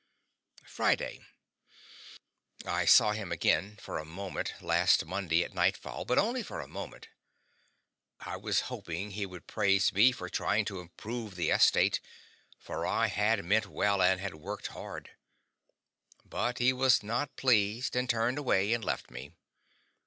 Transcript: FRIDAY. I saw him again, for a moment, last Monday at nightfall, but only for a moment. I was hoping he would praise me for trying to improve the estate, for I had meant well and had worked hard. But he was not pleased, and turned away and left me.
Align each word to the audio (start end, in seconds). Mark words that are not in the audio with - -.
FRIDAY. 0.65 1.23
I 2.65 2.85
saw 2.85 3.11
him 3.11 3.31
again, 3.31 3.77
for 3.79 3.99
a 3.99 4.03
moment, 4.03 4.55
last 4.59 5.05
Monday 5.05 5.43
at 5.43 5.53
nightfall, 5.53 6.05
but 6.05 6.17
only 6.17 6.41
for 6.41 6.59
a 6.59 6.67
moment. 6.67 7.09
I 8.19 8.35
was 8.37 8.61
hoping 8.61 9.11
he 9.11 9.27
would 9.27 9.45
praise 9.45 9.93
me 9.93 10.11
for 10.11 10.27
trying 10.27 10.65
to 10.65 10.79
improve 10.79 11.35
the 11.35 11.51
estate, 11.51 12.01
for 12.57 12.87
I 12.87 13.09
had 13.09 13.45
meant 13.45 13.67
well 13.67 14.01
and 14.01 14.19
had 14.19 14.33
worked 14.33 14.69
hard. 14.73 15.11
But 16.25 16.57
he 16.57 16.73
was 16.73 17.03
not 17.03 17.35
pleased, 17.35 17.95
and 17.95 18.09
turned 18.09 18.39
away 18.39 18.73
and 18.73 18.83
left 18.83 19.11
me. 19.11 19.33